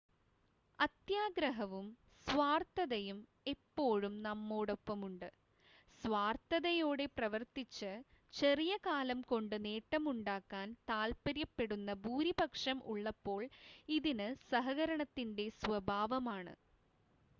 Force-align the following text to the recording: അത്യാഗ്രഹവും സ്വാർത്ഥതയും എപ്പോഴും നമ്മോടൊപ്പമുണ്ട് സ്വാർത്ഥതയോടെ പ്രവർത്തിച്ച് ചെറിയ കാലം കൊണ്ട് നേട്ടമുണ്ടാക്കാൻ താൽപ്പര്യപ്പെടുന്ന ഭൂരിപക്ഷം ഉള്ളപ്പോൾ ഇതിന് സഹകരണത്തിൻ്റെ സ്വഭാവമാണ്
അത്യാഗ്രഹവും 0.79 1.87
സ്വാർത്ഥതയും 2.27 3.17
എപ്പോഴും 3.47 4.13
നമ്മോടൊപ്പമുണ്ട് 4.21 5.27
സ്വാർത്ഥതയോടെ 6.01 7.05
പ്രവർത്തിച്ച് 7.17 7.91
ചെറിയ 8.33 8.73
കാലം 8.87 9.19
കൊണ്ട് 9.23 9.55
നേട്ടമുണ്ടാക്കാൻ 9.65 10.69
താൽപ്പര്യപ്പെടുന്ന 10.89 11.93
ഭൂരിപക്ഷം 12.03 12.79
ഉള്ളപ്പോൾ 12.87 13.43
ഇതിന് 13.89 14.29
സഹകരണത്തിൻ്റെ 14.47 15.45
സ്വഭാവമാണ് 15.59 16.55